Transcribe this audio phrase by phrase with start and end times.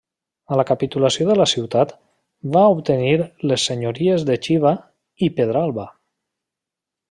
[0.53, 1.93] A la capitulació de la ciutat,
[2.57, 3.13] va obtenir
[3.53, 4.73] les senyories de Xiva
[5.29, 5.89] i Pedralba.